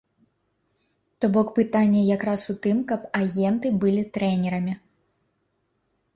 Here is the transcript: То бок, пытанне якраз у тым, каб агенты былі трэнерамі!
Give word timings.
То 1.19 1.25
бок, 1.35 1.47
пытанне 1.59 2.01
якраз 2.17 2.41
у 2.55 2.57
тым, 2.65 2.77
каб 2.93 3.01
агенты 3.21 3.67
былі 3.85 4.03
трэнерамі! 4.19 4.73